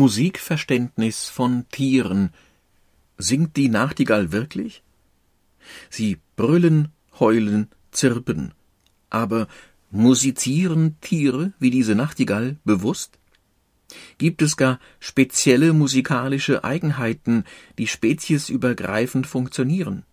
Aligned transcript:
Musikverständnis 0.00 1.28
von 1.28 1.66
Tieren. 1.68 2.30
Singt 3.18 3.58
die 3.58 3.68
Nachtigall 3.68 4.32
wirklich? 4.32 4.82
Sie 5.90 6.16
brüllen, 6.36 6.88
heulen, 7.18 7.68
zirpen. 7.92 8.54
Aber 9.10 9.46
musizieren 9.90 10.96
Tiere 11.02 11.52
wie 11.58 11.68
diese 11.68 11.94
Nachtigall 11.94 12.56
bewusst? 12.64 13.18
Gibt 14.16 14.40
es 14.40 14.56
gar 14.56 14.80
spezielle 15.00 15.74
musikalische 15.74 16.64
Eigenheiten, 16.64 17.44
die 17.76 17.86
speziesübergreifend 17.86 19.26
funktionieren? 19.26 20.04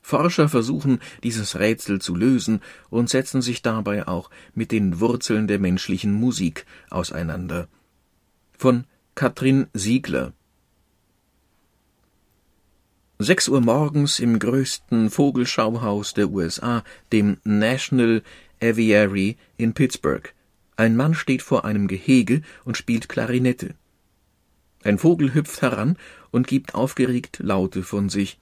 Forscher 0.00 0.48
versuchen, 0.48 1.00
dieses 1.22 1.58
Rätsel 1.58 2.00
zu 2.00 2.14
lösen 2.14 2.62
und 2.88 3.10
setzen 3.10 3.42
sich 3.42 3.60
dabei 3.60 4.08
auch 4.08 4.30
mit 4.54 4.72
den 4.72 5.00
Wurzeln 5.00 5.48
der 5.48 5.58
menschlichen 5.58 6.14
Musik 6.14 6.64
auseinander. 6.88 7.68
Von 8.56 8.86
Katrin 9.18 9.66
Siegler 9.74 10.32
Sechs 13.18 13.48
Uhr 13.48 13.60
morgens 13.60 14.20
im 14.20 14.38
größten 14.38 15.10
Vogelschauhaus 15.10 16.14
der 16.14 16.30
USA, 16.30 16.84
dem 17.10 17.38
National 17.42 18.22
Aviary 18.62 19.36
in 19.56 19.74
Pittsburgh. 19.74 20.32
Ein 20.76 20.94
Mann 20.94 21.14
steht 21.14 21.42
vor 21.42 21.64
einem 21.64 21.88
Gehege 21.88 22.42
und 22.64 22.76
spielt 22.76 23.08
Klarinette. 23.08 23.74
Ein 24.84 24.98
Vogel 24.98 25.34
hüpft 25.34 25.62
heran 25.62 25.96
und 26.30 26.46
gibt 26.46 26.76
aufgeregt 26.76 27.40
Laute 27.42 27.82
von 27.82 28.08
sich. 28.10 28.38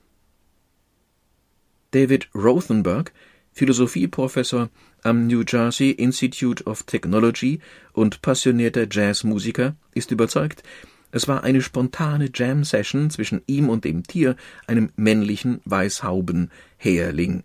David 1.92 2.28
Rothenberg, 2.34 3.14
Philosophieprofessor 3.56 4.68
am 5.02 5.26
New 5.26 5.42
Jersey 5.48 5.90
Institute 5.90 6.62
of 6.64 6.82
Technology 6.82 7.60
und 7.94 8.20
passionierter 8.20 8.86
Jazzmusiker, 8.90 9.76
ist 9.94 10.10
überzeugt, 10.10 10.62
es 11.10 11.26
war 11.26 11.42
eine 11.42 11.62
spontane 11.62 12.28
Jam-Session 12.34 13.08
zwischen 13.08 13.40
ihm 13.46 13.70
und 13.70 13.86
dem 13.86 14.02
Tier, 14.02 14.36
einem 14.66 14.90
männlichen 14.96 15.62
Weißhauben-Häherling. 15.64 17.44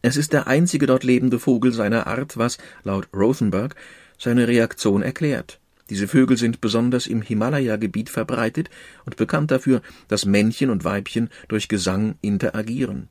Es 0.00 0.16
ist 0.16 0.32
der 0.32 0.46
einzige 0.46 0.86
dort 0.86 1.04
lebende 1.04 1.38
Vogel 1.38 1.74
seiner 1.74 2.06
Art, 2.06 2.38
was, 2.38 2.56
laut 2.84 3.10
Rothenberg, 3.14 3.76
seine 4.16 4.48
Reaktion 4.48 5.02
erklärt. 5.02 5.60
Diese 5.90 6.08
Vögel 6.08 6.38
sind 6.38 6.62
besonders 6.62 7.06
im 7.06 7.20
Himalaya-Gebiet 7.20 8.08
verbreitet 8.08 8.70
und 9.04 9.16
bekannt 9.16 9.50
dafür, 9.50 9.82
dass 10.08 10.24
Männchen 10.24 10.70
und 10.70 10.84
Weibchen 10.84 11.28
durch 11.48 11.68
Gesang 11.68 12.14
interagieren. 12.22 13.10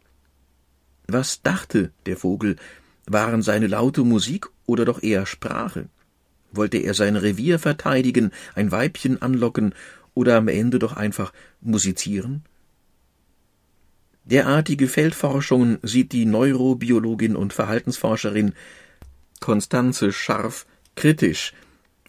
Was 1.14 1.42
dachte 1.42 1.92
der 2.06 2.16
Vogel? 2.16 2.56
Waren 3.06 3.42
seine 3.42 3.68
Laute 3.68 4.04
Musik 4.04 4.48
oder 4.66 4.86
doch 4.86 5.04
eher 5.04 5.26
Sprache? 5.26 5.90
Wollte 6.54 6.78
er 6.78 6.94
sein 6.94 7.18
Revier 7.18 7.60
verteidigen, 7.60 8.32
ein 8.56 8.72
Weibchen 8.72 9.22
anlocken 9.22 9.74
oder 10.14 10.38
am 10.38 10.48
Ende 10.48 10.80
doch 10.80 10.96
einfach 10.96 11.34
musizieren? 11.60 12.44
Derartige 14.24 14.88
Feldforschungen 14.88 15.80
sieht 15.82 16.14
die 16.14 16.26
Neurobiologin 16.26 17.36
und 17.36 17.52
Verhaltensforscherin 17.52 18.54
Konstanze 19.42 20.14
Scharf 20.14 20.66
kritisch. 20.96 21.54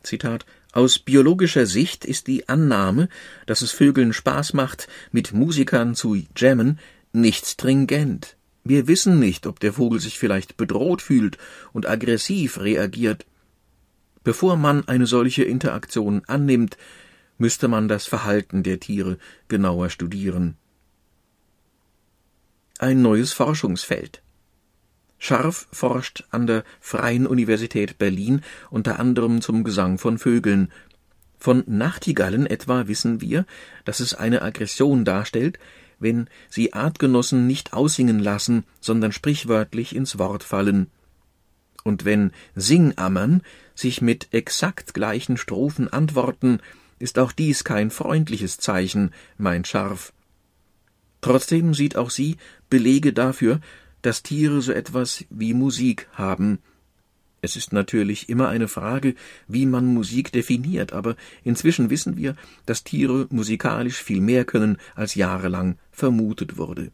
Zitat 0.04 0.46
aus 0.72 1.00
biologischer 1.00 1.66
Sicht 1.66 2.04
ist 2.04 2.28
die 2.28 2.48
Annahme, 2.48 3.08
dass 3.46 3.62
es 3.62 3.72
Vögeln 3.72 4.12
Spaß 4.12 4.52
macht, 4.52 4.86
mit 5.10 5.32
Musikern 5.32 5.96
zu 5.96 6.16
jammen, 6.36 6.78
nicht 7.12 7.46
stringent. 7.46 8.36
Wir 8.64 8.86
wissen 8.86 9.18
nicht, 9.18 9.46
ob 9.46 9.60
der 9.60 9.72
Vogel 9.72 10.00
sich 10.00 10.18
vielleicht 10.18 10.56
bedroht 10.56 11.02
fühlt 11.02 11.38
und 11.72 11.88
aggressiv 11.88 12.60
reagiert. 12.60 13.26
Bevor 14.24 14.56
man 14.56 14.86
eine 14.86 15.06
solche 15.06 15.42
Interaktion 15.42 16.22
annimmt, 16.26 16.76
müsste 17.38 17.66
man 17.66 17.88
das 17.88 18.06
Verhalten 18.06 18.62
der 18.62 18.78
Tiere 18.78 19.18
genauer 19.48 19.90
studieren. 19.90 20.56
Ein 22.78 23.02
neues 23.02 23.32
Forschungsfeld. 23.32 24.22
Scharf 25.18 25.68
forscht 25.70 26.24
an 26.30 26.46
der 26.46 26.64
Freien 26.80 27.26
Universität 27.26 27.98
Berlin 27.98 28.42
unter 28.70 28.98
anderem 28.98 29.40
zum 29.40 29.62
Gesang 29.62 29.98
von 29.98 30.18
Vögeln. 30.18 30.72
Von 31.38 31.62
Nachtigallen 31.66 32.46
etwa 32.46 32.88
wissen 32.88 33.20
wir, 33.20 33.46
dass 33.84 34.00
es 34.00 34.14
eine 34.14 34.42
Aggression 34.42 35.04
darstellt, 35.04 35.58
wenn 36.02 36.28
sie 36.48 36.72
Artgenossen 36.72 37.46
nicht 37.46 37.72
aussingen 37.72 38.18
lassen, 38.18 38.64
sondern 38.80 39.12
sprichwörtlich 39.12 39.94
ins 39.94 40.18
Wort 40.18 40.42
fallen. 40.42 40.88
Und 41.84 42.04
wenn 42.04 42.32
Singammern 42.54 43.42
sich 43.74 44.02
mit 44.02 44.28
exakt 44.32 44.94
gleichen 44.94 45.36
Strophen 45.36 45.88
antworten, 45.88 46.60
ist 46.98 47.18
auch 47.18 47.32
dies 47.32 47.64
kein 47.64 47.90
freundliches 47.90 48.58
Zeichen, 48.58 49.12
meint 49.36 49.66
Scharf. 49.66 50.12
Trotzdem 51.20 51.74
sieht 51.74 51.96
auch 51.96 52.10
sie 52.10 52.36
Belege 52.68 53.12
dafür, 53.12 53.60
dass 54.02 54.22
Tiere 54.22 54.60
so 54.60 54.72
etwas 54.72 55.24
wie 55.30 55.54
Musik 55.54 56.08
haben. 56.12 56.58
Es 57.44 57.56
ist 57.56 57.72
natürlich 57.72 58.28
immer 58.28 58.48
eine 58.48 58.68
Frage, 58.68 59.16
wie 59.48 59.66
man 59.66 59.84
Musik 59.84 60.30
definiert, 60.30 60.92
aber 60.92 61.16
inzwischen 61.42 61.90
wissen 61.90 62.16
wir, 62.16 62.36
dass 62.66 62.84
Tiere 62.84 63.26
musikalisch 63.30 64.00
viel 64.00 64.20
mehr 64.20 64.44
können, 64.44 64.78
als 64.94 65.16
jahrelang 65.16 65.76
vermutet 65.90 66.56
wurde. 66.56 66.92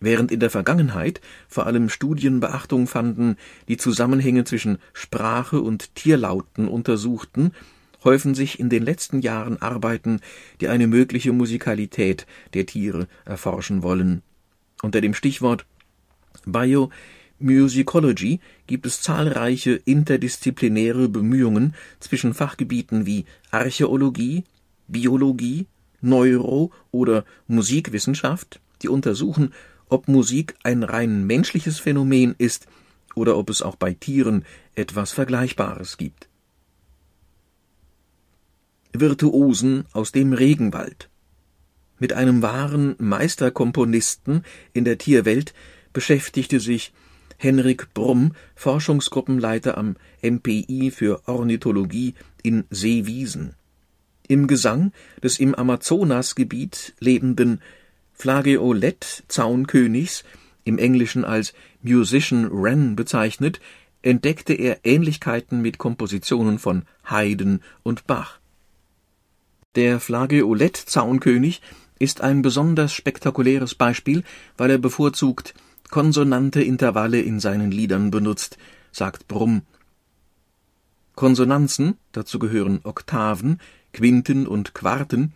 Während 0.00 0.32
in 0.32 0.40
der 0.40 0.50
Vergangenheit 0.50 1.20
vor 1.46 1.66
allem 1.66 1.88
Studien 1.88 2.40
Beachtung 2.40 2.88
fanden, 2.88 3.36
die 3.68 3.76
Zusammenhänge 3.76 4.42
zwischen 4.42 4.78
Sprache 4.92 5.60
und 5.60 5.94
Tierlauten 5.94 6.66
untersuchten, 6.66 7.52
häufen 8.02 8.34
sich 8.34 8.58
in 8.58 8.70
den 8.70 8.82
letzten 8.82 9.20
Jahren 9.20 9.62
Arbeiten, 9.62 10.20
die 10.60 10.66
eine 10.66 10.88
mögliche 10.88 11.32
Musikalität 11.32 12.26
der 12.54 12.66
Tiere 12.66 13.06
erforschen 13.24 13.84
wollen. 13.84 14.22
Unter 14.82 15.00
dem 15.00 15.14
Stichwort 15.14 15.64
Biomusicology 17.40 18.40
gibt 18.66 18.86
es 18.86 19.02
zahlreiche 19.02 19.72
interdisziplinäre 19.72 21.08
Bemühungen 21.08 21.74
zwischen 22.00 22.32
Fachgebieten 22.32 23.06
wie 23.06 23.24
Archäologie, 23.50 24.44
Biologie, 24.86 25.66
Neuro- 26.00 26.70
oder 26.90 27.24
Musikwissenschaft, 27.46 28.60
die 28.82 28.88
untersuchen, 28.88 29.52
ob 29.88 30.08
Musik 30.08 30.54
ein 30.62 30.82
rein 30.82 31.26
menschliches 31.26 31.78
Phänomen 31.78 32.34
ist 32.38 32.66
oder 33.14 33.36
ob 33.36 33.50
es 33.50 33.62
auch 33.62 33.76
bei 33.76 33.94
Tieren 33.94 34.44
etwas 34.74 35.12
Vergleichbares 35.12 35.96
gibt. 35.96 36.28
Virtuosen 38.92 39.86
aus 39.92 40.12
dem 40.12 40.32
Regenwald 40.32 41.08
Mit 41.98 42.12
einem 42.12 42.42
wahren 42.42 42.94
Meisterkomponisten 42.98 44.44
in 44.72 44.84
der 44.84 44.98
Tierwelt 44.98 45.52
beschäftigte 45.92 46.60
sich 46.60 46.92
Henrik 47.36 47.94
Brumm, 47.94 48.32
Forschungsgruppenleiter 48.54 49.78
am 49.78 49.96
MPI 50.22 50.90
für 50.90 51.22
Ornithologie 51.26 52.14
in 52.42 52.64
Seewiesen. 52.70 53.54
Im 54.26 54.46
Gesang 54.46 54.92
des 55.22 55.38
im 55.38 55.54
Amazonasgebiet 55.54 56.94
lebenden 56.98 57.60
Flageolet-Zaunkönigs, 58.14 60.24
im 60.64 60.78
Englischen 60.78 61.24
als 61.24 61.52
Musician 61.82 62.50
Wren 62.50 62.96
bezeichnet, 62.96 63.60
entdeckte 64.02 64.54
er 64.54 64.78
Ähnlichkeiten 64.84 65.60
mit 65.60 65.78
Kompositionen 65.78 66.58
von 66.58 66.84
Haydn 67.04 67.60
und 67.82 68.06
Bach. 68.06 68.38
Der 69.74 69.98
Flageolet-Zaunkönig 69.98 71.60
ist 71.98 72.20
ein 72.20 72.42
besonders 72.42 72.92
spektakuläres 72.92 73.74
Beispiel, 73.74 74.22
weil 74.56 74.70
er 74.70 74.78
bevorzugt 74.78 75.54
konsonante 75.90 76.62
Intervalle 76.62 77.20
in 77.20 77.40
seinen 77.40 77.70
Liedern 77.70 78.10
benutzt, 78.10 78.58
sagt 78.92 79.28
Brumm. 79.28 79.62
Konsonanzen, 81.14 81.96
dazu 82.12 82.38
gehören 82.38 82.80
Oktaven, 82.82 83.60
Quinten 83.92 84.46
und 84.46 84.74
Quarten, 84.74 85.32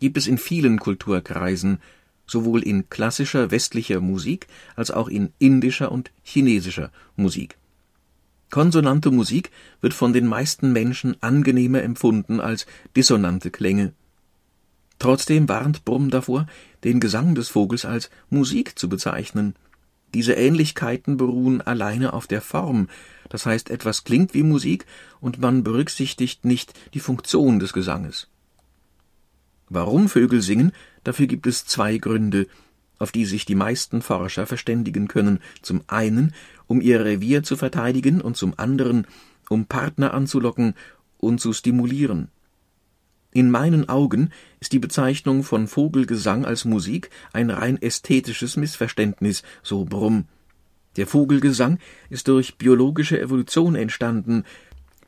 gibt 0.00 0.16
es 0.16 0.26
in 0.26 0.38
vielen 0.38 0.80
Kulturkreisen, 0.80 1.78
sowohl 2.26 2.62
in 2.62 2.88
klassischer 2.88 3.50
westlicher 3.50 4.00
Musik 4.00 4.48
als 4.74 4.90
auch 4.90 5.08
in 5.08 5.32
indischer 5.38 5.92
und 5.92 6.10
chinesischer 6.22 6.90
Musik. 7.14 7.56
Konsonante 8.50 9.10
Musik 9.10 9.50
wird 9.80 9.94
von 9.94 10.12
den 10.12 10.26
meisten 10.26 10.72
Menschen 10.72 11.16
angenehmer 11.22 11.82
empfunden 11.82 12.40
als 12.40 12.66
dissonante 12.96 13.50
Klänge. 13.50 13.92
Trotzdem 14.98 15.48
warnt 15.48 15.84
Brumm 15.84 16.10
davor, 16.10 16.46
den 16.84 17.00
Gesang 17.00 17.34
des 17.34 17.48
Vogels 17.48 17.84
als 17.84 18.10
Musik 18.28 18.78
zu 18.78 18.88
bezeichnen. 18.88 19.54
Diese 20.14 20.34
Ähnlichkeiten 20.34 21.16
beruhen 21.16 21.60
alleine 21.62 22.12
auf 22.12 22.26
der 22.26 22.42
Form, 22.42 22.88
das 23.28 23.46
heißt 23.46 23.70
etwas 23.70 24.04
klingt 24.04 24.34
wie 24.34 24.42
Musik 24.42 24.84
und 25.20 25.40
man 25.40 25.62
berücksichtigt 25.64 26.44
nicht 26.44 26.74
die 26.92 27.00
Funktion 27.00 27.58
des 27.58 27.72
Gesanges. 27.72 28.28
Warum 29.68 30.10
Vögel 30.10 30.42
singen, 30.42 30.72
dafür 31.02 31.26
gibt 31.26 31.46
es 31.46 31.64
zwei 31.64 31.96
Gründe. 31.96 32.46
auf 33.02 33.10
die 33.10 33.24
sich 33.24 33.44
die 33.44 33.56
meisten 33.56 34.00
Forscher 34.00 34.46
verständigen 34.46 35.08
können, 35.08 35.40
zum 35.60 35.82
einen, 35.88 36.34
um 36.68 36.80
ihr 36.80 37.04
Revier 37.04 37.42
zu 37.42 37.56
verteidigen 37.56 38.20
und 38.20 38.36
zum 38.36 38.54
anderen, 38.56 39.08
um 39.48 39.66
Partner 39.66 40.14
anzulocken 40.14 40.74
und 41.18 41.40
zu 41.40 41.52
stimulieren. 41.52 42.28
In 43.34 43.50
meinen 43.50 43.88
Augen 43.88 44.30
ist 44.60 44.72
die 44.72 44.78
Bezeichnung 44.78 45.42
von 45.42 45.66
Vogelgesang 45.66 46.44
als 46.44 46.66
Musik 46.66 47.08
ein 47.32 47.48
rein 47.50 47.80
ästhetisches 47.80 48.56
Missverständnis, 48.56 49.42
so 49.62 49.84
Brumm. 49.86 50.26
Der 50.96 51.06
Vogelgesang 51.06 51.78
ist 52.10 52.28
durch 52.28 52.58
biologische 52.58 53.18
Evolution 53.18 53.74
entstanden, 53.74 54.44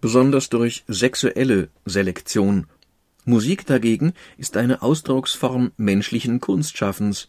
besonders 0.01 0.49
durch 0.49 0.85
sexuelle 0.89 1.69
Selektion. 1.85 2.67
Musik 3.27 3.67
dagegen 3.67 4.15
ist 4.39 4.57
eine 4.57 4.81
Ausdrucksform 4.81 5.73
menschlichen 5.77 6.41
Kunstschaffens. 6.41 7.29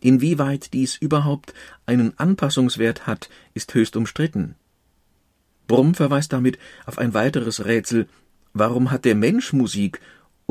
Inwieweit 0.00 0.72
dies 0.72 0.96
überhaupt 0.96 1.54
einen 1.86 2.18
Anpassungswert 2.18 3.06
hat, 3.06 3.28
ist 3.54 3.72
höchst 3.74 3.96
umstritten. 3.96 4.56
Brumm 5.68 5.94
verweist 5.94 6.32
damit 6.32 6.58
auf 6.86 6.98
ein 6.98 7.14
weiteres 7.14 7.64
Rätsel, 7.64 8.08
warum 8.52 8.90
hat 8.90 9.04
der 9.04 9.14
Mensch 9.14 9.52
Musik 9.52 10.00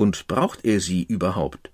und 0.01 0.27
braucht 0.27 0.65
er 0.65 0.79
sie 0.79 1.03
überhaupt? 1.03 1.69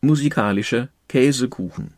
Musikalischer 0.00 0.88
Käsekuchen 1.08 1.94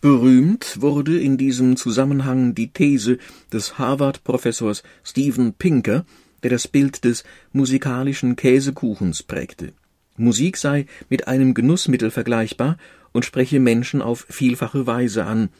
Berühmt 0.00 0.80
wurde 0.80 1.20
in 1.20 1.36
diesem 1.36 1.76
Zusammenhang 1.76 2.54
die 2.54 2.72
These 2.72 3.18
des 3.52 3.78
Harvard-Professors 3.78 4.82
Steven 5.04 5.52
Pinker, 5.52 6.06
der 6.42 6.50
das 6.50 6.66
Bild 6.66 7.04
des 7.04 7.24
musikalischen 7.52 8.36
Käsekuchens 8.36 9.22
prägte. 9.22 9.74
Musik 10.16 10.56
sei 10.56 10.86
mit 11.10 11.28
einem 11.28 11.52
Genussmittel 11.52 12.10
vergleichbar 12.10 12.78
und 13.12 13.26
spreche 13.26 13.60
Menschen 13.60 14.00
auf 14.00 14.24
vielfache 14.30 14.86
Weise 14.86 15.26
an, 15.26 15.50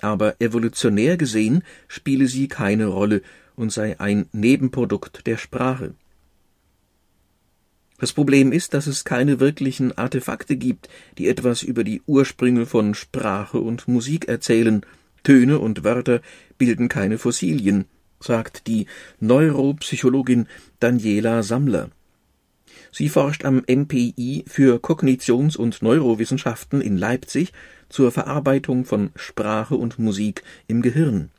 aber 0.00 0.40
evolutionär 0.40 1.18
gesehen 1.18 1.64
spiele 1.88 2.28
sie 2.28 2.48
keine 2.48 2.86
Rolle 2.86 3.20
und 3.56 3.72
sei 3.72 4.00
ein 4.00 4.26
Nebenprodukt 4.32 5.26
der 5.26 5.36
Sprache. 5.36 5.92
Das 7.98 8.12
Problem 8.12 8.52
ist, 8.52 8.74
dass 8.74 8.86
es 8.86 9.04
keine 9.04 9.40
wirklichen 9.40 9.96
Artefakte 9.98 10.56
gibt, 10.56 10.88
die 11.18 11.26
etwas 11.26 11.62
über 11.62 11.82
die 11.82 12.00
Ursprünge 12.06 12.64
von 12.64 12.94
Sprache 12.94 13.58
und 13.58 13.88
Musik 13.88 14.28
erzählen. 14.28 14.86
Töne 15.24 15.58
und 15.58 15.82
Wörter 15.82 16.22
bilden 16.58 16.88
keine 16.88 17.18
Fossilien, 17.18 17.86
sagt 18.20 18.68
die 18.68 18.86
Neuropsychologin 19.18 20.46
Daniela 20.78 21.42
Sammler. 21.42 21.90
Sie 22.92 23.08
forscht 23.08 23.44
am 23.44 23.64
MPI 23.68 24.44
für 24.46 24.78
Kognitions- 24.78 25.56
und 25.56 25.82
Neurowissenschaften 25.82 26.80
in 26.80 26.96
Leipzig 26.96 27.52
zur 27.88 28.12
Verarbeitung 28.12 28.84
von 28.84 29.10
Sprache 29.16 29.74
und 29.74 29.98
Musik 29.98 30.44
im 30.68 30.82
Gehirn. 30.82 31.30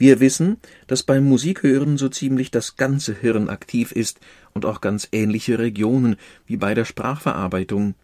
Wir 0.00 0.18
wissen, 0.18 0.56
dass 0.86 1.02
beim 1.02 1.24
Musikhören 1.24 1.98
so 1.98 2.08
ziemlich 2.08 2.50
das 2.50 2.76
ganze 2.76 3.14
Hirn 3.14 3.50
aktiv 3.50 3.92
ist 3.92 4.18
und 4.54 4.64
auch 4.64 4.80
ganz 4.80 5.06
ähnliche 5.12 5.58
Regionen 5.58 6.16
wie 6.46 6.56
bei 6.56 6.72
der 6.72 6.86
Sprachverarbeitung. 6.86 7.94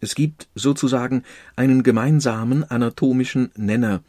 Es 0.00 0.14
gibt 0.14 0.48
sozusagen 0.54 1.22
einen 1.54 1.82
gemeinsamen 1.82 2.64
anatomischen 2.64 3.50
Nenner, 3.56 4.02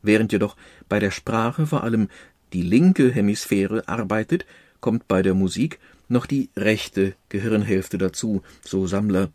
während 0.00 0.32
jedoch 0.32 0.56
bei 0.88 0.98
der 0.98 1.10
Sprache 1.10 1.66
vor 1.66 1.84
allem 1.84 2.08
die 2.54 2.62
linke 2.62 3.12
Hemisphäre 3.12 3.86
arbeitet, 3.86 4.46
kommt 4.80 5.06
bei 5.08 5.20
der 5.20 5.34
Musik 5.34 5.78
noch 6.08 6.24
die 6.24 6.48
rechte 6.56 7.12
Gehirnhälfte 7.28 7.98
dazu, 7.98 8.40
so 8.64 8.86
Sammler. 8.86 9.30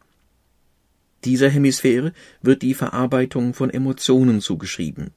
Dieser 1.23 1.49
Hemisphäre 1.49 2.13
wird 2.41 2.63
die 2.63 2.73
Verarbeitung 2.73 3.53
von 3.53 3.69
Emotionen 3.69 4.41
zugeschrieben. 4.41 5.11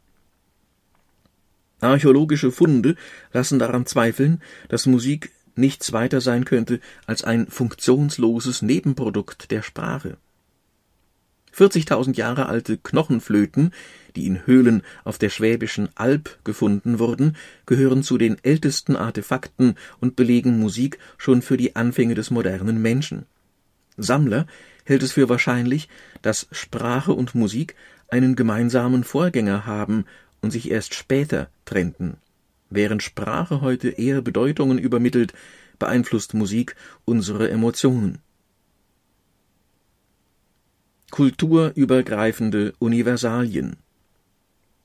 Archäologische 1.80 2.52
Funde 2.52 2.96
lassen 3.32 3.58
daran 3.58 3.86
zweifeln, 3.86 4.42
dass 4.68 4.86
Musik 4.86 5.30
nichts 5.56 5.92
weiter 5.92 6.20
sein 6.20 6.44
könnte 6.44 6.80
als 7.06 7.24
ein 7.24 7.46
funktionsloses 7.46 8.62
Nebenprodukt 8.62 9.50
der 9.50 9.62
Sprache. 9.62 10.16
40.000 11.56 12.16
Jahre 12.16 12.46
alte 12.46 12.78
Knochenflöten, 12.78 13.72
die 14.16 14.26
in 14.26 14.46
Höhlen 14.46 14.82
auf 15.04 15.18
der 15.18 15.30
Schwäbischen 15.30 15.88
Alb 15.94 16.38
gefunden 16.44 16.98
wurden, 16.98 17.36
gehören 17.66 18.02
zu 18.02 18.18
den 18.18 18.36
ältesten 18.42 18.96
Artefakten 18.96 19.76
und 20.00 20.16
belegen 20.16 20.58
Musik 20.58 20.98
schon 21.18 21.42
für 21.42 21.56
die 21.56 21.76
Anfänge 21.76 22.14
des 22.14 22.30
modernen 22.30 22.80
Menschen. 22.80 23.26
Sammler 23.96 24.46
hält 24.84 25.02
es 25.02 25.12
für 25.12 25.28
wahrscheinlich, 25.28 25.88
dass 26.22 26.46
Sprache 26.52 27.12
und 27.12 27.34
Musik 27.34 27.74
einen 28.08 28.36
gemeinsamen 28.36 29.04
Vorgänger 29.04 29.66
haben 29.66 30.04
und 30.40 30.50
sich 30.50 30.70
erst 30.70 30.94
später 30.94 31.48
trennten. 31.64 32.16
Während 32.70 33.02
Sprache 33.02 33.60
heute 33.60 33.88
eher 33.88 34.22
Bedeutungen 34.22 34.78
übermittelt, 34.78 35.32
beeinflusst 35.78 36.34
Musik 36.34 36.76
unsere 37.04 37.50
Emotionen. 37.50 38.18
Kulturübergreifende 41.10 42.72
Universalien 42.78 43.76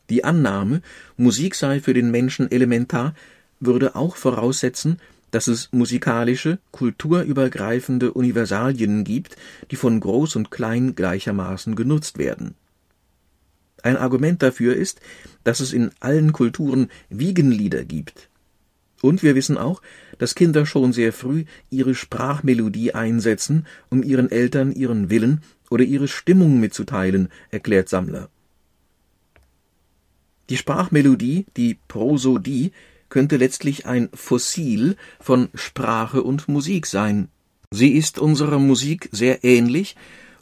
Die 0.10 0.24
Annahme, 0.24 0.82
Musik 1.18 1.54
sei 1.54 1.80
für 1.80 1.94
den 1.94 2.10
Menschen 2.10 2.50
elementar, 2.50 3.14
würde 3.60 3.96
auch 3.96 4.16
voraussetzen, 4.16 5.00
dass 5.30 5.48
es 5.48 5.70
musikalische, 5.72 6.58
kulturübergreifende 6.72 8.14
Universalien 8.14 9.04
gibt, 9.04 9.36
die 9.70 9.76
von 9.76 10.00
Groß 10.00 10.36
und 10.38 10.50
Klein 10.50 10.96
gleichermaßen 10.96 11.76
genutzt 11.76 12.18
werden 12.18 12.56
ein 13.86 13.98
Argument 13.98 14.42
dafür 14.42 14.76
ist, 14.76 15.00
dass 15.44 15.60
es 15.60 15.72
in 15.72 15.92
allen 16.00 16.34
Kulturen 16.34 16.90
Wiegenlieder 17.10 17.86
gibt. 17.86 18.30
Und 19.02 19.22
wir 19.22 19.36
wissen 19.36 19.58
auch, 19.58 19.82
dass 20.18 20.36
Kinder 20.36 20.66
schon 20.66 20.92
sehr 20.92 21.14
früh 21.14 21.46
ihre 21.70 21.94
Sprachmelodie 21.94 22.96
einsetzen, 22.96 23.68
um 23.90 24.02
ihren 24.02 24.32
Eltern 24.32 24.72
ihren 24.72 25.10
Willen 25.10 25.42
oder 25.70 25.84
ihre 25.84 26.08
Stimmung 26.08 26.60
mitzuteilen, 26.60 27.30
erklärt 27.52 27.90
Sammler. 27.90 28.30
Die 30.50 30.58
Sprachmelodie, 30.58 31.46
die 31.56 31.78
Prosodie, 31.88 32.72
könnte 33.10 33.38
letztlich 33.38 33.86
ein 33.86 34.10
Fossil 34.14 34.96
von 35.20 35.50
Sprache 35.54 36.24
und 36.24 36.48
Musik 36.48 36.88
sein. 36.88 37.30
Sie 37.72 37.92
ist 37.92 38.20
unserer 38.20 38.60
Musik 38.60 39.10
sehr 39.12 39.44
ähnlich 39.44 39.96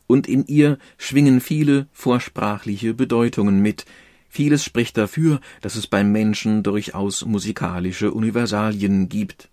und 0.07 0.27
in 0.27 0.45
ihr 0.45 0.77
schwingen 0.97 1.41
viele 1.41 1.87
vorsprachliche 1.91 2.93
Bedeutungen 2.93 3.61
mit. 3.61 3.85
Vieles 4.29 4.63
spricht 4.63 4.97
dafür, 4.97 5.39
dass 5.61 5.75
es 5.75 5.87
beim 5.87 6.11
Menschen 6.11 6.63
durchaus 6.63 7.25
musikalische 7.25 8.11
Universalien 8.11 9.09
gibt. 9.09 9.49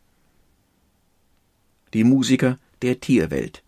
Die 1.92 2.04
Musiker 2.04 2.58
der 2.82 3.00
Tierwelt. 3.00 3.62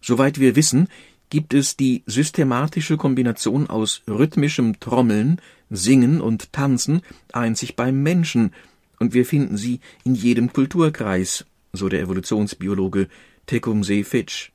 Soweit 0.00 0.38
wir 0.38 0.56
wissen, 0.56 0.88
gibt 1.28 1.54
es 1.54 1.76
die 1.76 2.02
systematische 2.06 2.96
Kombination 2.96 3.68
aus 3.68 4.02
rhythmischem 4.08 4.80
Trommeln, 4.80 5.40
Singen 5.70 6.20
und 6.20 6.52
Tanzen 6.52 7.02
einzig 7.32 7.76
beim 7.76 8.02
Menschen, 8.02 8.52
und 8.98 9.14
wir 9.14 9.24
finden 9.24 9.56
sie 9.56 9.80
in 10.04 10.14
jedem 10.14 10.52
Kulturkreis, 10.52 11.46
so 11.72 11.88
der 11.88 12.00
Evolutionsbiologe 12.00 13.08
Tecumseh 13.46 14.04
Fitch. 14.04 14.52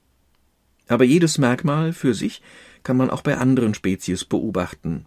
Aber 0.88 1.04
jedes 1.04 1.38
Merkmal 1.38 1.94
für 1.94 2.14
sich 2.14 2.42
kann 2.84 2.98
man 2.98 3.10
auch 3.10 3.22
bei 3.22 3.38
anderen 3.38 3.74
Spezies 3.74 4.26
beobachten. 4.26 5.06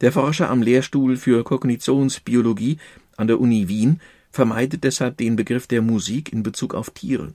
Der 0.00 0.10
Forscher 0.10 0.50
am 0.50 0.62
Lehrstuhl 0.62 1.16
für 1.16 1.44
Kognitionsbiologie 1.44 2.78
an 3.16 3.28
der 3.28 3.40
Uni 3.40 3.68
Wien 3.68 4.00
vermeidet 4.32 4.82
deshalb 4.82 5.16
den 5.16 5.36
Begriff 5.36 5.66
der 5.68 5.82
Musik 5.82 6.32
in 6.32 6.42
Bezug 6.42 6.74
auf 6.74 6.90
Tiere. 6.90 7.34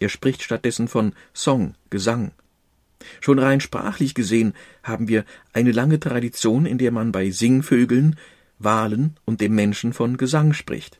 Er 0.00 0.08
spricht 0.08 0.42
stattdessen 0.42 0.88
von 0.88 1.12
Song, 1.34 1.74
Gesang. 1.90 2.32
Schon 3.20 3.38
rein 3.38 3.60
sprachlich 3.60 4.14
gesehen 4.14 4.54
haben 4.82 5.08
wir 5.08 5.24
eine 5.52 5.72
lange 5.72 6.00
Tradition, 6.00 6.66
in 6.66 6.78
der 6.78 6.90
man 6.90 7.12
bei 7.12 7.30
Singvögeln, 7.30 8.16
Walen 8.58 9.16
und 9.24 9.40
dem 9.40 9.54
Menschen 9.54 9.92
von 9.92 10.16
Gesang 10.16 10.52
spricht. 10.52 10.99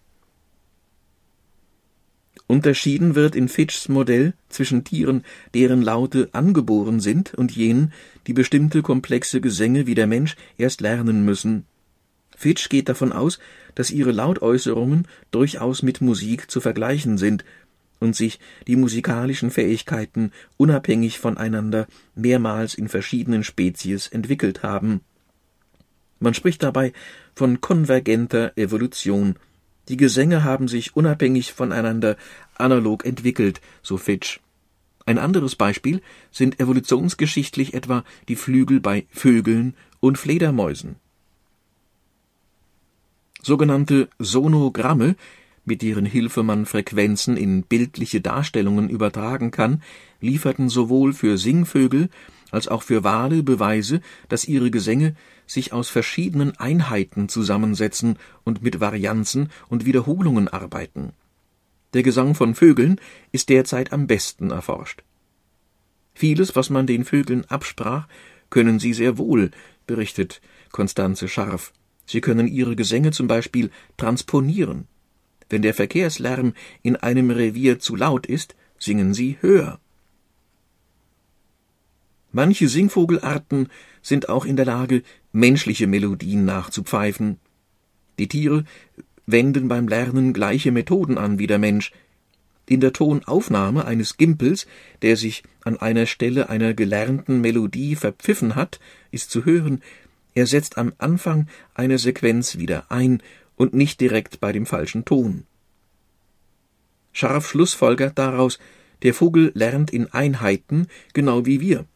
Unterschieden 2.50 3.14
wird 3.14 3.36
in 3.36 3.48
Fitchs 3.48 3.88
Modell 3.88 4.34
zwischen 4.48 4.82
Tieren, 4.82 5.24
deren 5.54 5.82
Laute 5.82 6.30
angeboren 6.32 6.98
sind, 6.98 7.32
und 7.32 7.54
jenen, 7.54 7.92
die 8.26 8.32
bestimmte 8.32 8.82
komplexe 8.82 9.40
Gesänge 9.40 9.86
wie 9.86 9.94
der 9.94 10.08
Mensch 10.08 10.34
erst 10.58 10.80
lernen 10.80 11.24
müssen. 11.24 11.64
Fitch 12.36 12.68
geht 12.68 12.88
davon 12.88 13.12
aus, 13.12 13.38
dass 13.76 13.92
ihre 13.92 14.10
Lautäußerungen 14.10 15.06
durchaus 15.30 15.84
mit 15.84 16.00
Musik 16.00 16.50
zu 16.50 16.60
vergleichen 16.60 17.18
sind 17.18 17.44
und 18.00 18.16
sich 18.16 18.40
die 18.66 18.74
musikalischen 18.74 19.52
Fähigkeiten 19.52 20.32
unabhängig 20.56 21.20
voneinander 21.20 21.86
mehrmals 22.16 22.74
in 22.74 22.88
verschiedenen 22.88 23.44
Spezies 23.44 24.08
entwickelt 24.08 24.64
haben. 24.64 25.02
Man 26.18 26.34
spricht 26.34 26.64
dabei 26.64 26.94
von 27.36 27.60
konvergenter 27.60 28.58
Evolution 28.58 29.36
die 29.88 29.96
Gesänge 29.96 30.44
haben 30.44 30.68
sich 30.68 30.96
unabhängig 30.96 31.52
voneinander 31.52 32.16
analog 32.54 33.04
entwickelt, 33.04 33.60
so 33.82 33.96
Fitch. 33.96 34.40
Ein 35.06 35.18
anderes 35.18 35.56
Beispiel 35.56 36.02
sind 36.30 36.60
evolutionsgeschichtlich 36.60 37.74
etwa 37.74 38.04
die 38.28 38.36
Flügel 38.36 38.80
bei 38.80 39.06
Vögeln 39.10 39.74
und 39.98 40.18
Fledermäusen. 40.18 40.96
Sogenannte 43.42 44.08
Sonogramme, 44.18 45.16
mit 45.64 45.82
deren 45.82 46.04
Hilfe 46.04 46.42
man 46.42 46.66
Frequenzen 46.66 47.36
in 47.36 47.62
bildliche 47.62 48.20
Darstellungen 48.20 48.88
übertragen 48.88 49.50
kann, 49.50 49.82
lieferten 50.20 50.68
sowohl 50.68 51.12
für 51.12 51.38
Singvögel 51.38 52.10
als 52.50 52.68
auch 52.68 52.82
für 52.82 53.04
Wale 53.04 53.42
Beweise, 53.42 54.00
dass 54.28 54.44
ihre 54.44 54.70
Gesänge 54.70 55.14
sich 55.46 55.72
aus 55.72 55.88
verschiedenen 55.88 56.56
Einheiten 56.58 57.28
zusammensetzen 57.28 58.18
und 58.44 58.62
mit 58.62 58.80
Varianzen 58.80 59.48
und 59.68 59.84
Wiederholungen 59.84 60.48
arbeiten. 60.48 61.12
Der 61.92 62.02
Gesang 62.02 62.34
von 62.34 62.54
Vögeln 62.54 63.00
ist 63.32 63.48
derzeit 63.48 63.92
am 63.92 64.06
besten 64.06 64.50
erforscht. 64.50 65.02
Vieles, 66.14 66.54
was 66.54 66.70
man 66.70 66.86
den 66.86 67.04
Vögeln 67.04 67.44
absprach, 67.46 68.06
können 68.48 68.78
sie 68.78 68.92
sehr 68.92 69.18
wohl, 69.18 69.50
berichtet 69.86 70.40
Konstanze 70.70 71.28
Scharf. 71.28 71.72
Sie 72.06 72.20
können 72.20 72.46
ihre 72.46 72.76
Gesänge 72.76 73.10
zum 73.10 73.26
Beispiel 73.26 73.70
transponieren. 73.96 74.86
Wenn 75.48 75.62
der 75.62 75.74
Verkehrslärm 75.74 76.54
in 76.82 76.96
einem 76.96 77.30
Revier 77.30 77.80
zu 77.80 77.96
laut 77.96 78.26
ist, 78.26 78.54
singen 78.78 79.14
sie 79.14 79.38
höher. 79.40 79.80
Manche 82.32 82.68
Singvogelarten 82.68 83.68
sind 84.02 84.28
auch 84.28 84.44
in 84.44 84.56
der 84.56 84.66
Lage, 84.66 85.02
menschliche 85.32 85.86
Melodien 85.86 86.44
nachzupfeifen. 86.44 87.38
Die 88.18 88.28
Tiere 88.28 88.64
wenden 89.26 89.68
beim 89.68 89.88
Lernen 89.88 90.32
gleiche 90.32 90.72
Methoden 90.72 91.18
an 91.18 91.38
wie 91.38 91.46
der 91.46 91.58
Mensch. 91.58 91.92
In 92.66 92.80
der 92.80 92.92
Tonaufnahme 92.92 93.84
eines 93.84 94.16
Gimpels, 94.16 94.66
der 95.02 95.16
sich 95.16 95.42
an 95.64 95.76
einer 95.78 96.06
Stelle 96.06 96.48
einer 96.48 96.72
gelernten 96.74 97.40
Melodie 97.40 97.96
verpfiffen 97.96 98.54
hat, 98.54 98.78
ist 99.10 99.30
zu 99.30 99.44
hören, 99.44 99.82
er 100.34 100.46
setzt 100.46 100.78
am 100.78 100.92
Anfang 100.98 101.48
einer 101.74 101.98
Sequenz 101.98 102.58
wieder 102.58 102.84
ein 102.90 103.22
und 103.56 103.74
nicht 103.74 104.00
direkt 104.00 104.40
bei 104.40 104.52
dem 104.52 104.66
falschen 104.66 105.04
Ton. 105.04 105.44
Scharf 107.12 107.48
schlussfolgert 107.48 108.16
daraus, 108.18 108.60
der 109.02 109.14
Vogel 109.14 109.50
lernt 109.54 109.90
in 109.92 110.12
Einheiten, 110.12 110.86
genau 111.12 111.46
wie 111.46 111.60
wir. 111.60 111.86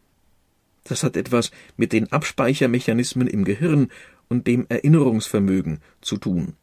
Das 0.84 1.02
hat 1.02 1.16
etwas 1.16 1.50
mit 1.76 1.92
den 1.92 2.12
Abspeichermechanismen 2.12 3.26
im 3.26 3.44
Gehirn 3.44 3.88
und 4.28 4.46
dem 4.46 4.66
Erinnerungsvermögen 4.68 5.80
zu 6.00 6.18
tun. 6.18 6.54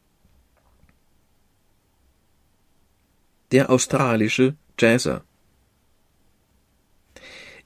Der 3.52 3.70
australische 3.70 4.56
Jazzer 4.80 5.24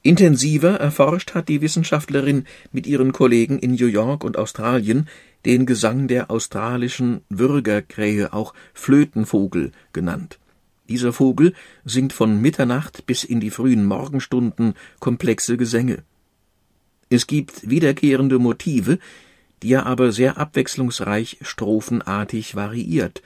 Intensiver 0.01 0.75
erforscht 0.75 1.33
hat 1.33 1.49
die 1.49 1.61
Wissenschaftlerin 1.61 2.45
mit 2.71 2.85
ihren 2.85 3.11
Kollegen 3.11 3.57
in 3.57 3.71
New 3.71 3.87
York 3.87 4.23
und 4.23 4.37
Australien 4.37 5.07
den 5.45 5.65
Gesang 5.65 6.07
der 6.07 6.29
australischen 6.29 7.21
Würgerkrähe, 7.29 8.31
auch 8.31 8.53
Flötenvogel 8.73 9.71
genannt. 9.93 10.39
Dieser 10.89 11.11
Vogel 11.11 11.53
singt 11.85 12.13
von 12.13 12.39
Mitternacht 12.39 13.07
bis 13.07 13.23
in 13.23 13.39
die 13.39 13.49
frühen 13.49 13.85
Morgenstunden 13.85 14.75
komplexe 14.99 15.57
Gesänge. 15.57 16.03
Es 17.09 17.27
gibt 17.27 17.69
wiederkehrende 17.69 18.39
Motive, 18.39 18.99
die 19.61 19.73
er 19.73 19.85
aber 19.85 20.11
sehr 20.11 20.37
abwechslungsreich 20.37 21.37
strophenartig 21.41 22.55
variiert. 22.55 23.21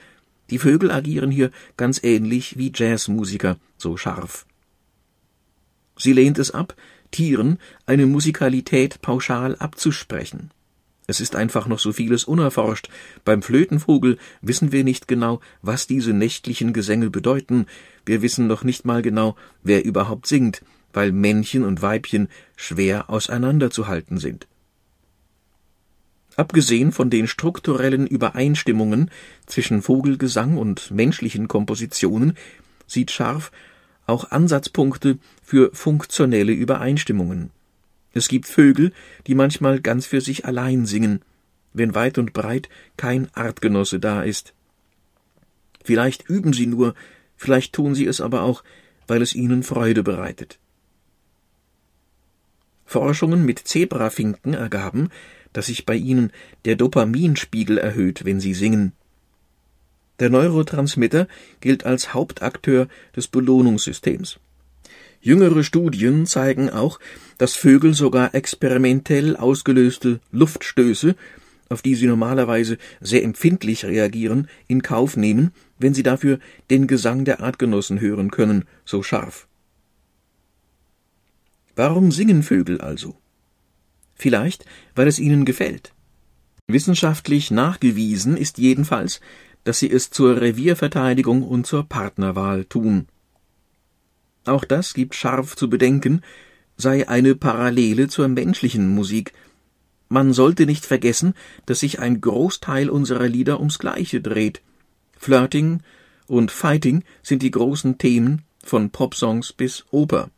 Die 0.50 0.58
Vögel 0.58 0.90
agieren 0.90 1.30
hier 1.30 1.50
ganz 1.76 2.02
ähnlich 2.02 2.58
wie 2.58 2.72
Jazzmusiker, 2.74 3.56
so 3.78 3.96
scharf. 3.96 4.46
Sie 5.96 6.12
lehnt 6.12 6.38
es 6.38 6.50
ab, 6.50 6.74
Tieren 7.10 7.58
eine 7.86 8.06
Musikalität 8.06 9.02
pauschal 9.02 9.56
abzusprechen. 9.56 10.50
Es 11.06 11.20
ist 11.20 11.34
einfach 11.34 11.66
noch 11.66 11.80
so 11.80 11.92
vieles 11.92 12.22
unerforscht. 12.22 12.88
Beim 13.24 13.42
Flötenvogel 13.42 14.16
wissen 14.42 14.70
wir 14.70 14.84
nicht 14.84 15.08
genau, 15.08 15.40
was 15.60 15.88
diese 15.88 16.12
nächtlichen 16.12 16.72
Gesänge 16.72 17.10
bedeuten. 17.10 17.66
Wir 18.06 18.22
wissen 18.22 18.46
noch 18.46 18.62
nicht 18.62 18.84
mal 18.84 19.02
genau, 19.02 19.34
wer 19.64 19.84
überhaupt 19.84 20.26
singt 20.26 20.62
weil 20.92 21.12
Männchen 21.12 21.64
und 21.64 21.82
Weibchen 21.82 22.28
schwer 22.56 23.10
auseinanderzuhalten 23.10 24.18
sind. 24.18 24.46
Abgesehen 26.36 26.92
von 26.92 27.10
den 27.10 27.26
strukturellen 27.26 28.06
Übereinstimmungen 28.06 29.10
zwischen 29.46 29.82
Vogelgesang 29.82 30.56
und 30.56 30.90
menschlichen 30.90 31.48
Kompositionen 31.48 32.34
sieht 32.86 33.10
Scharf 33.10 33.50
auch 34.06 34.30
Ansatzpunkte 34.30 35.18
für 35.42 35.70
funktionelle 35.72 36.52
Übereinstimmungen. 36.52 37.50
Es 38.12 38.28
gibt 38.28 38.46
Vögel, 38.46 38.92
die 39.26 39.34
manchmal 39.34 39.80
ganz 39.80 40.06
für 40.06 40.20
sich 40.20 40.44
allein 40.44 40.86
singen, 40.86 41.22
wenn 41.72 41.94
weit 41.94 42.18
und 42.18 42.32
breit 42.32 42.68
kein 42.96 43.28
Artgenosse 43.34 44.00
da 44.00 44.22
ist. 44.22 44.54
Vielleicht 45.84 46.28
üben 46.28 46.52
sie 46.52 46.66
nur, 46.66 46.94
vielleicht 47.36 47.72
tun 47.72 47.94
sie 47.94 48.06
es 48.06 48.20
aber 48.20 48.42
auch, 48.42 48.64
weil 49.06 49.22
es 49.22 49.34
ihnen 49.34 49.62
Freude 49.62 50.02
bereitet. 50.02 50.59
Forschungen 52.90 53.44
mit 53.44 53.60
Zebrafinken 53.60 54.52
ergaben, 54.52 55.10
dass 55.52 55.66
sich 55.66 55.86
bei 55.86 55.94
ihnen 55.94 56.32
der 56.64 56.74
Dopaminspiegel 56.74 57.78
erhöht, 57.78 58.24
wenn 58.24 58.40
sie 58.40 58.52
singen. 58.52 58.94
Der 60.18 60.28
Neurotransmitter 60.28 61.28
gilt 61.60 61.86
als 61.86 62.14
Hauptakteur 62.14 62.88
des 63.14 63.28
Belohnungssystems. 63.28 64.40
Jüngere 65.20 65.62
Studien 65.62 66.26
zeigen 66.26 66.68
auch, 66.68 66.98
dass 67.38 67.54
Vögel 67.54 67.94
sogar 67.94 68.34
experimentell 68.34 69.36
ausgelöste 69.36 70.18
Luftstöße, 70.32 71.14
auf 71.68 71.82
die 71.82 71.94
sie 71.94 72.08
normalerweise 72.08 72.76
sehr 73.00 73.22
empfindlich 73.22 73.84
reagieren, 73.84 74.48
in 74.66 74.82
Kauf 74.82 75.16
nehmen, 75.16 75.52
wenn 75.78 75.94
sie 75.94 76.02
dafür 76.02 76.40
den 76.70 76.88
Gesang 76.88 77.24
der 77.24 77.40
Artgenossen 77.40 78.00
hören 78.00 78.32
können, 78.32 78.64
so 78.84 79.04
scharf. 79.04 79.46
Warum 81.76 82.12
singen 82.12 82.42
Vögel 82.42 82.80
also? 82.80 83.16
Vielleicht, 84.14 84.64
weil 84.94 85.08
es 85.08 85.18
ihnen 85.18 85.44
gefällt. 85.44 85.92
Wissenschaftlich 86.66 87.50
nachgewiesen 87.50 88.36
ist 88.36 88.58
jedenfalls, 88.58 89.20
dass 89.64 89.78
sie 89.78 89.90
es 89.90 90.10
zur 90.10 90.40
Revierverteidigung 90.40 91.42
und 91.42 91.66
zur 91.66 91.84
Partnerwahl 91.84 92.64
tun. 92.64 93.08
Auch 94.44 94.64
das 94.64 94.94
gibt 94.94 95.14
scharf 95.14 95.56
zu 95.56 95.68
bedenken, 95.68 96.22
sei 96.76 97.08
eine 97.08 97.34
Parallele 97.34 98.08
zur 98.08 98.28
menschlichen 98.28 98.88
Musik. 98.88 99.32
Man 100.08 100.32
sollte 100.32 100.66
nicht 100.66 100.86
vergessen, 100.86 101.34
dass 101.66 101.80
sich 101.80 102.00
ein 102.00 102.20
Großteil 102.20 102.88
unserer 102.90 103.28
Lieder 103.28 103.58
ums 103.58 103.78
Gleiche 103.78 104.20
dreht. 104.20 104.62
Flirting 105.16 105.82
und 106.26 106.50
Fighting 106.50 107.04
sind 107.22 107.42
die 107.42 107.50
großen 107.50 107.98
Themen 107.98 108.42
von 108.64 108.90
Popsongs 108.90 109.52
bis 109.52 109.84
Oper. 109.90 110.30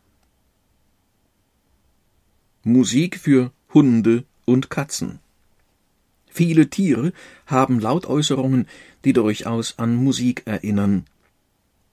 Musik 2.65 3.19
für 3.19 3.51
Hunde 3.73 4.23
und 4.45 4.69
Katzen. 4.69 5.19
Viele 6.29 6.69
Tiere 6.69 7.11
haben 7.45 7.77
Lautäußerungen, 7.77 8.67
die 9.03 9.11
durchaus 9.11 9.77
an 9.79 9.95
Musik 9.95 10.43
erinnern. 10.45 11.03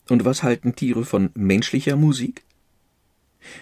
Und 0.08 0.24
was 0.24 0.44
halten 0.44 0.76
Tiere 0.76 1.04
von 1.04 1.30
menschlicher 1.34 1.96
Musik? 1.96 2.44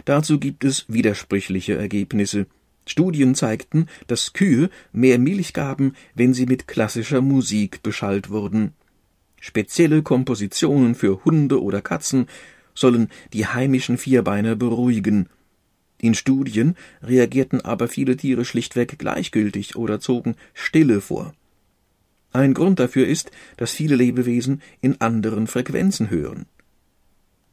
Dazu 0.05 0.39
gibt 0.39 0.65
es 0.65 0.85
widersprüchliche 0.89 1.79
Ergebnisse. 1.79 2.47
Studien 2.87 3.35
zeigten, 3.35 3.87
dass 4.07 4.35
Kühe 4.35 4.69
mehr 4.93 5.19
Milch 5.19 5.55
gaben, 5.55 5.95
wenn 6.15 6.35
sie 6.35 6.45
mit 6.45 6.69
klassischer 6.69 7.23
Musik 7.23 7.83
beschallt 7.83 8.29
wurden. 8.29 8.75
Spezielle 9.41 10.03
Kompositionen 10.03 10.95
für 10.95 11.25
Hunde 11.25 11.63
oder 11.63 11.81
Katzen 11.81 12.27
sollen 12.75 13.09
die 13.33 13.47
heimischen 13.47 13.97
Vierbeiner 13.97 14.57
beruhigen. 14.57 15.31
In 16.01 16.15
Studien 16.15 16.77
reagierten 17.03 17.61
aber 17.61 17.89
viele 17.89 18.17
Tiere 18.17 18.45
schlichtweg 18.45 18.99
gleichgültig 18.99 19.77
oder 19.77 20.01
zogen 20.01 20.37
Stille 20.55 21.01
vor. 21.01 21.35
Ein 22.33 22.55
Grund 22.55 22.79
dafür 22.79 23.07
ist, 23.07 23.31
dass 23.57 23.73
viele 23.73 23.97
Lebewesen 23.97 24.63
in 24.81 25.01
anderen 25.01 25.47
Frequenzen 25.47 26.11
hören. 26.11 26.47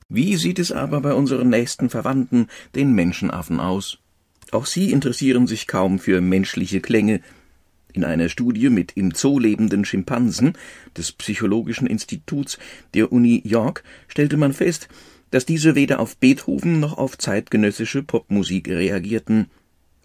Wie 0.10 0.36
sieht 0.36 0.60
es 0.60 0.72
aber 0.72 1.02
bei 1.02 1.14
unseren 1.14 1.50
nächsten 1.50 1.90
Verwandten, 1.90 2.48
den 2.76 2.94
Menschenaffen, 2.94 3.60
aus? 3.60 3.98
Auch 4.52 4.68
sie 4.68 4.92
interessieren 4.92 5.48
sich 5.48 5.66
kaum 5.66 5.98
für 5.98 6.22
menschliche 6.22 6.82
Klänge. 6.82 7.22
In 7.94 8.04
einer 8.04 8.30
Studie 8.30 8.70
mit 8.70 8.92
im 8.96 9.12
Zoo 9.12 9.40
lebenden 9.40 9.86
Schimpansen 9.86 10.54
des 10.96 11.14
Psychologischen 11.14 11.88
Instituts 11.88 12.60
der 12.94 13.12
Uni 13.12 13.42
York 13.44 13.84
stellte 14.08 14.38
man 14.38 14.54
fest, 14.54 14.90
dass 15.36 15.46
diese 15.46 15.76
weder 15.76 16.00
auf 16.00 16.16
Beethoven 16.16 16.80
noch 16.80 16.98
auf 16.98 17.18
zeitgenössische 17.18 18.04
Popmusik 18.04 18.70
reagierten. 18.70 19.48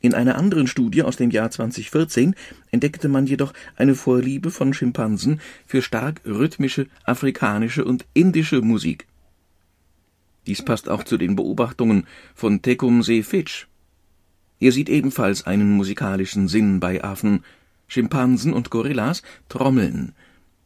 In 0.00 0.12
einer 0.12 0.37
anderen 0.37 0.66
Studie 0.66 1.04
aus 1.04 1.14
dem 1.18 1.30
Jahr 1.30 1.52
2014 1.52 2.34
entdeckte 2.72 3.08
man 3.08 3.28
jedoch 3.28 3.52
eine 3.76 3.94
Vorliebe 3.94 4.50
von 4.50 4.75
Schimpansen 4.75 5.40
für 5.68 5.82
stark 5.82 6.20
rhythmische 6.26 6.88
afrikanische 7.04 7.84
und 7.84 8.06
indische 8.12 8.60
Musik. 8.60 9.06
Dies 10.49 10.64
passt 10.64 10.88
auch 10.88 11.04
zu 11.04 11.16
den 11.16 11.37
Beobachtungen 11.37 12.08
von 12.34 12.60
Tecumseh 12.60 13.22
Fitch. 13.22 13.68
Er 14.58 14.72
sieht 14.72 14.88
ebenfalls 14.88 15.46
einen 15.46 15.70
musikalischen 15.70 16.49
Sinn 16.49 16.80
bei 16.80 17.04
Affen, 17.04 17.44
Schimpansen 17.87 18.52
und 18.52 18.70
Gorillas 18.70 19.22
trommeln. 19.49 20.12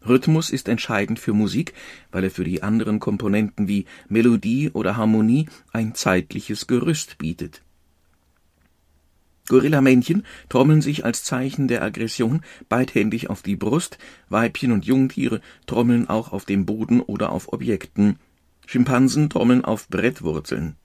Rhythmus 0.07 0.51
ist 0.51 0.69
entscheidend 0.69 1.19
für 1.19 1.33
Musik, 1.33 1.73
weil 2.13 2.25
er 2.25 2.31
für 2.31 2.45
die 2.45 2.63
anderen 2.63 3.01
Komponenten 3.01 3.69
wie 3.69 3.87
Melodie 4.09 4.71
oder 4.73 4.97
Harmonie 4.97 5.47
ein 5.73 5.95
zeitliches 5.95 6.67
Gerüst 6.67 7.19
bietet. 7.19 7.63
Gorillamännchen 9.49 10.25
trommeln 10.49 10.81
sich 10.81 11.05
als 11.05 11.23
Zeichen 11.23 11.69
der 11.69 11.83
Aggression 11.83 12.41
beidhändig 12.69 13.29
auf 13.29 13.43
die 13.43 13.57
Brust, 13.57 13.99
Weibchen 14.31 14.73
und 14.73 14.87
Jungtiere 14.87 15.43
trommeln 15.67 16.09
auch 16.09 16.33
auf 16.33 16.47
dem 16.47 16.65
Boden 16.65 17.01
oder 17.01 17.31
auf 17.31 17.53
Objekten, 17.53 18.19
Schimpansen 18.67 19.29
trommeln 19.29 19.63
auf 19.65 19.89
Brettwurzeln. 19.89 20.77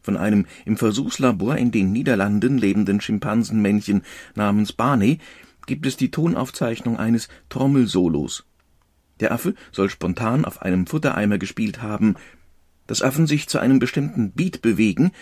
Von 0.00 0.16
einem 0.16 0.46
im 0.64 0.76
Versuchslabor 0.76 1.56
in 1.56 1.72
den 1.72 1.90
Niederlanden 1.90 2.58
lebenden 2.58 3.00
Schimpansenmännchen 3.00 4.02
namens 4.36 4.72
Barney 4.72 5.18
gibt 5.66 5.86
es 5.86 5.96
die 5.96 6.10
Tonaufzeichnung 6.10 6.98
eines 6.98 7.28
Trommelsolos. 7.48 8.44
Der 9.20 9.32
Affe 9.32 9.54
soll 9.72 9.90
spontan 9.90 10.44
auf 10.44 10.62
einem 10.62 10.86
Futtereimer 10.86 11.38
gespielt 11.38 11.82
haben. 11.82 12.16
Dass 12.86 13.02
Affen 13.02 13.26
sich 13.26 13.48
zu 13.48 13.58
einem 13.58 13.78
bestimmten 13.78 14.30
Beat 14.32 14.62
bewegen, 14.62 15.12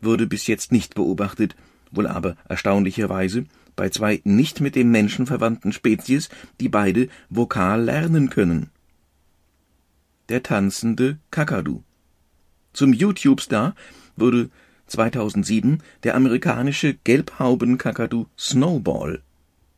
wurde 0.00 0.26
bis 0.26 0.46
jetzt 0.46 0.72
nicht 0.72 0.94
beobachtet, 0.94 1.54
wohl 1.90 2.06
aber 2.06 2.36
erstaunlicherweise 2.48 3.44
bei 3.76 3.88
zwei 3.88 4.20
nicht 4.24 4.60
mit 4.60 4.74
dem 4.74 4.90
Menschen 4.90 5.26
verwandten 5.26 5.72
Spezies, 5.72 6.28
die 6.60 6.68
beide 6.68 7.08
vokal 7.28 7.82
lernen 7.82 8.30
können. 8.30 8.70
Der 10.28 10.42
tanzende 10.42 11.18
Kakadu. 11.30 11.82
Zum 12.72 12.92
YouTube-Star 12.92 13.74
wurde 14.16 14.50
2007 14.86 15.82
der 16.02 16.14
amerikanische 16.16 16.94
Gelbhaubenkakadu 16.94 18.26
Snowball. 18.38 19.22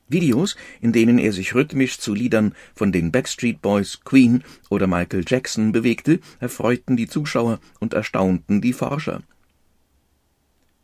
Videos, 0.08 0.56
in 0.80 0.92
denen 0.92 1.18
er 1.18 1.32
sich 1.32 1.54
rhythmisch 1.54 1.98
zu 1.98 2.14
Liedern 2.14 2.54
von 2.74 2.92
den 2.92 3.10
Backstreet 3.10 3.62
Boys, 3.62 4.00
Queen 4.04 4.44
oder 4.68 4.86
Michael 4.86 5.24
Jackson 5.26 5.72
bewegte, 5.72 6.20
erfreuten 6.40 6.96
die 6.96 7.08
Zuschauer 7.08 7.60
und 7.80 7.94
erstaunten 7.94 8.60
die 8.60 8.72
Forscher. 8.72 9.22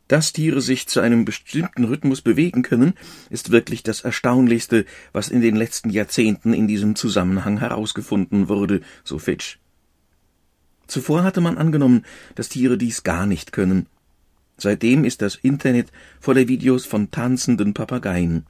Dass 0.07 0.33
Tiere 0.33 0.59
sich 0.59 0.87
zu 0.87 0.99
einem 0.99 1.23
bestimmten 1.23 1.85
Rhythmus 1.85 2.21
bewegen 2.21 2.63
können, 2.63 2.95
ist 3.29 3.51
wirklich 3.51 3.81
das 3.81 4.01
Erstaunlichste, 4.01 4.85
was 5.13 5.29
in 5.29 5.39
den 5.39 5.55
letzten 5.55 5.89
Jahrzehnten 5.89 6.53
in 6.53 6.67
diesem 6.67 6.97
Zusammenhang 6.97 7.59
herausgefunden 7.59 8.49
wurde, 8.49 8.81
so 9.05 9.19
Fitch. 9.19 9.59
Zuvor 10.85 11.23
hatte 11.23 11.39
man 11.39 11.57
angenommen, 11.57 12.03
dass 12.35 12.49
Tiere 12.49 12.77
dies 12.77 13.03
gar 13.03 13.25
nicht 13.25 13.53
können. 13.53 13.85
Seitdem 14.57 15.05
ist 15.05 15.21
das 15.21 15.35
Internet 15.35 15.87
voller 16.19 16.49
Videos 16.49 16.85
von 16.85 17.09
tanzenden 17.09 17.73
Papageien. 17.73 18.45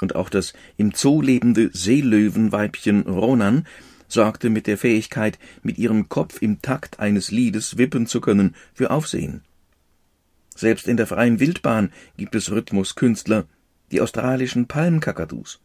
Und 0.00 0.14
auch 0.14 0.30
das 0.30 0.52
im 0.76 0.92
Zoo 0.94 1.20
lebende 1.20 1.70
Seelöwenweibchen 1.72 3.02
Ronan 3.02 3.66
sorgte 4.08 4.50
mit 4.50 4.66
der 4.66 4.78
Fähigkeit, 4.78 5.38
mit 5.62 5.78
ihrem 5.78 6.08
Kopf 6.08 6.40
im 6.40 6.62
Takt 6.62 6.98
eines 6.98 7.30
Liedes 7.30 7.76
wippen 7.76 8.06
zu 8.06 8.20
können, 8.20 8.54
für 8.74 8.90
Aufsehen. 8.90 9.42
Selbst 10.54 10.88
in 10.88 10.96
der 10.96 11.06
freien 11.06 11.40
Wildbahn 11.40 11.92
gibt 12.16 12.34
es 12.34 12.50
Rhythmuskünstler, 12.50 13.46
die 13.92 14.00
australischen 14.00 14.66
Palmkakadus. 14.66 15.60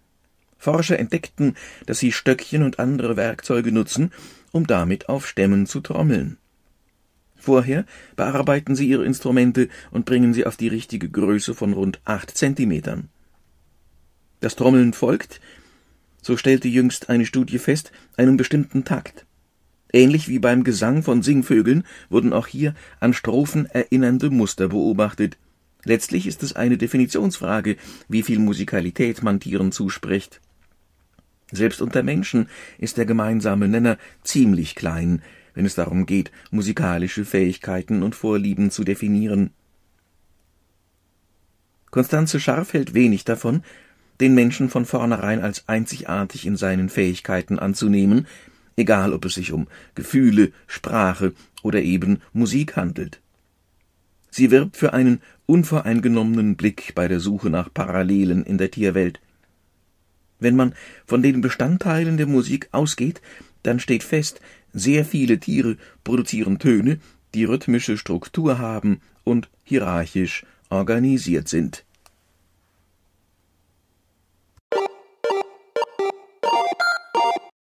Forscher 0.58 1.00
entdeckten, 1.00 1.56
dass 1.88 2.00
sie 2.00 2.12
Stöckchen 2.12 2.64
und 2.64 2.80
andere 2.80 3.18
Werkzeuge 3.18 3.72
nutzen, 3.72 4.12
um 4.52 4.68
damit 4.68 5.10
auf 5.10 5.28
Stämmen 5.28 5.66
zu 5.66 5.82
trommeln. 5.82 6.38
Vorher 7.36 7.86
bearbeiten 8.16 8.76
sie 8.76 8.88
ihre 8.88 9.04
Instrumente 9.04 9.68
und 9.92 10.06
bringen 10.06 10.34
sie 10.34 10.46
auf 10.46 10.56
die 10.56 10.70
richtige 10.70 11.10
Größe 11.10 11.54
von 11.54 11.74
rund 11.74 12.00
acht 12.06 12.38
Zentimetern. 12.38 13.10
Das 14.44 14.58
Trommeln 14.58 14.92
folgt, 14.92 15.40
so 16.22 16.36
stellte 16.36 16.68
jüngst 16.68 17.08
eine 17.08 17.26
Studie 17.26 17.60
fest, 17.60 17.94
einem 18.18 18.36
bestimmten 18.36 18.84
Takt. 18.84 19.26
Ähnlich 19.94 20.28
wie 20.28 20.40
beim 20.40 20.66
Gesang 20.66 21.02
von 21.02 21.24
Singvögeln 21.24 21.86
wurden 22.10 22.34
auch 22.34 22.48
hier 22.48 22.76
an 23.00 23.14
Strophen 23.14 23.68
erinnernde 23.68 24.30
Muster 24.32 24.68
beobachtet. 24.68 25.38
Letztlich 25.86 26.28
ist 26.28 26.44
es 26.44 26.58
eine 26.58 26.78
Definitionsfrage, 26.78 27.78
wie 28.10 28.22
viel 28.22 28.40
Musikalität 28.40 29.24
man 29.24 29.40
Tieren 29.40 29.72
zuspricht. 29.72 30.42
Selbst 31.54 31.82
unter 31.82 32.04
Menschen 32.04 32.50
ist 32.78 32.98
der 32.98 33.06
gemeinsame 33.06 33.70
Nenner 33.70 33.98
ziemlich 34.26 34.76
klein, 34.76 35.22
wenn 35.54 35.66
es 35.66 35.76
darum 35.76 36.06
geht, 36.06 36.34
musikalische 36.52 37.24
Fähigkeiten 37.24 38.04
und 38.04 38.14
Vorlieben 38.14 38.72
zu 38.72 38.84
definieren. 38.84 39.52
Konstanze 41.92 42.42
Scharf 42.42 42.74
hält 42.74 42.94
wenig 42.94 43.24
davon, 43.24 43.64
den 44.20 44.34
Menschen 44.34 44.70
von 44.70 44.86
vornherein 44.86 45.42
als 45.42 45.68
einzigartig 45.68 46.46
in 46.46 46.56
seinen 46.56 46.90
Fähigkeiten 46.90 47.60
anzunehmen, 47.60 48.28
egal 48.76 49.14
ob 49.14 49.26
es 49.26 49.36
sich 49.36 49.52
um 49.52 49.68
Gefühle, 49.96 50.52
Sprache 50.68 51.34
oder 51.62 51.82
eben 51.82 52.22
Musik 52.34 52.76
handelt. 52.76 53.22
Sie 54.30 54.50
wirbt 54.50 54.78
für 54.78 54.94
einen 54.94 55.22
unvoreingenommenen 55.46 56.56
Blick 56.56 56.96
bei 56.96 57.08
der 57.08 57.20
Suche 57.20 57.50
nach 57.50 57.72
Parallelen 57.74 58.44
in 58.44 58.58
der 58.58 58.72
Tierwelt. 58.72 59.20
Wenn 60.40 60.56
man 60.56 60.74
von 61.06 61.22
den 61.22 61.42
Bestandteilen 61.42 62.18
der 62.18 62.28
Musik 62.28 62.68
ausgeht, 62.72 63.22
dann 63.62 63.80
steht 63.80 64.04
fest, 64.04 64.42
sehr 64.74 65.06
viele 65.06 65.40
Tiere 65.40 65.78
produzieren 66.04 66.60
Töne, 66.60 67.00
die 67.34 67.46
rhythmische 67.46 67.98
Struktur 67.98 68.58
haben 68.60 69.02
und 69.24 69.50
hierarchisch 69.64 70.46
organisiert 70.70 71.48
sind. 71.48 71.86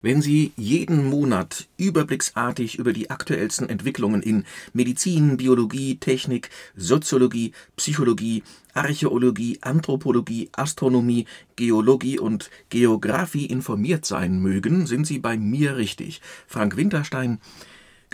Wenn 0.05 0.21
Sie 0.21 0.53
jeden 0.59 1.09
Monat 1.09 1.67
überblicksartig 1.79 2.79
über 2.79 2.93
die 2.93 3.09
aktuellsten 3.09 3.71
Entwicklungen 3.71 4.21
in 4.21 4.45
Medizin, 4.75 5.39
Biologie, 5.39 5.97
Technik, 5.97 6.51
Soziologie, 6.77 7.53
Psychologie, 7.77 8.43
Archäologie, 8.75 9.57
Anthropologie, 9.63 10.51
Astronomie, 10.53 11.25
Geologie 11.57 12.19
und 12.19 12.51
Geographie 12.69 13.47
informiert 13.47 14.05
sein 14.05 14.41
mögen, 14.41 14.87
sind 14.87 15.07
Sie 15.07 15.21
bei 15.21 15.39
mir 15.39 15.79
richtig. 15.79 16.21
Frank 16.47 16.77
Winterstein 16.77 17.41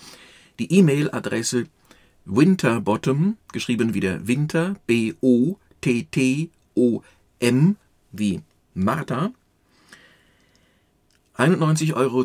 die 0.58 0.72
E-Mail-Adresse 0.72 1.66
winterbottom, 2.24 3.36
geschrieben 3.52 3.92
wie 3.92 4.00
der 4.00 4.26
Winter, 4.26 4.76
B-O-T-T-O-M, 4.86 5.36
wie 8.12 8.40
Martha, 8.72 9.32
91,20 11.36 11.94
Euro, 11.94 12.24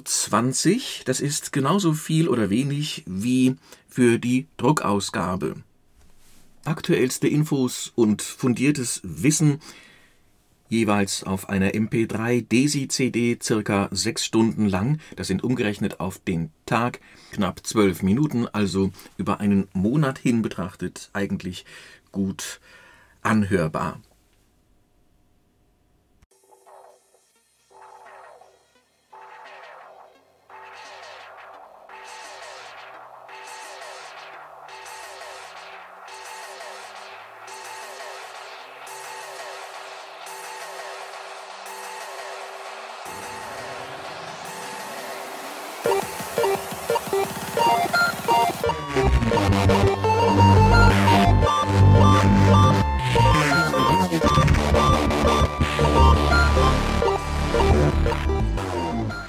das 1.04 1.19
ist 1.19 1.51
genauso 1.51 1.91
viel 1.91 2.30
oder 2.30 2.49
wenig 2.49 3.04
wie 3.06 3.58
für 3.89 4.17
die 4.17 4.47
Druckausgabe. 4.56 5.56
Aktuellste 6.65 7.28
Infos 7.28 7.91
und 7.93 8.23
fundiertes 8.23 8.99
Wissen 9.04 9.60
jeweils 10.67 11.23
auf 11.23 11.47
einer 11.47 11.69
MP3 11.71 12.41
Desi-CD 12.41 13.38
circa 13.39 13.88
sechs 13.91 14.25
Stunden 14.25 14.67
lang. 14.67 14.99
Das 15.15 15.28
sind 15.28 15.43
umgerechnet 15.43 15.99
auf 15.99 16.17
den 16.17 16.49
Tag 16.65 17.01
knapp 17.32 17.65
zwölf 17.67 18.01
Minuten, 18.01 18.47
also 18.47 18.91
über 19.17 19.39
einen 19.39 19.67
Monat 19.73 20.17
hin 20.17 20.41
betrachtet 20.41 21.12
eigentlich 21.13 21.65
gut 22.12 22.60
anhörbar. 23.21 24.01